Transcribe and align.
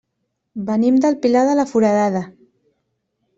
Venim 0.69 0.97
del 1.03 1.17
Pilar 1.25 1.43
de 1.51 1.55
la 1.59 1.67
Foradada. 1.73 2.23